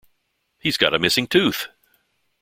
He's 0.57 0.77
got 0.77 0.95
a 0.95 0.99
missing 0.99 1.27
tooth! 1.27 1.67